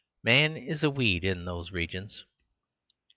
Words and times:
"Man 0.23 0.57
is 0.57 0.81
a 0.81 0.89
weed 0.89 1.23
in 1.23 1.45
those 1.45 1.69
regions." 1.71 2.25